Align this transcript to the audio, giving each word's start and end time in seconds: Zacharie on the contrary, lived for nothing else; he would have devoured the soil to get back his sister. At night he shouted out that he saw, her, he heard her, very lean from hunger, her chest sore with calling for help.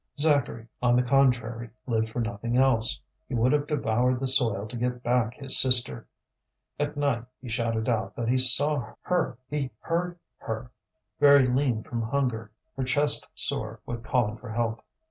Zacharie 0.19 0.67
on 0.81 0.95
the 0.95 1.03
contrary, 1.03 1.69
lived 1.85 2.09
for 2.09 2.21
nothing 2.21 2.57
else; 2.57 2.99
he 3.27 3.35
would 3.35 3.51
have 3.51 3.67
devoured 3.67 4.19
the 4.19 4.25
soil 4.25 4.65
to 4.67 4.75
get 4.75 5.03
back 5.03 5.35
his 5.35 5.59
sister. 5.59 6.07
At 6.79 6.97
night 6.97 7.25
he 7.39 7.49
shouted 7.49 7.87
out 7.87 8.15
that 8.15 8.27
he 8.27 8.39
saw, 8.39 8.95
her, 9.01 9.37
he 9.47 9.69
heard 9.79 10.17
her, 10.37 10.71
very 11.19 11.45
lean 11.45 11.83
from 11.83 12.01
hunger, 12.01 12.51
her 12.75 12.83
chest 12.83 13.29
sore 13.35 13.79
with 13.85 14.03
calling 14.03 14.37
for 14.37 14.49
help. 14.49 14.81